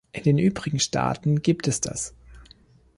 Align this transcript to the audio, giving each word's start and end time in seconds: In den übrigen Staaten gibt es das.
In 0.13 0.23
den 0.23 0.39
übrigen 0.39 0.79
Staaten 0.79 1.43
gibt 1.43 1.67
es 1.67 1.79
das. 1.79 2.15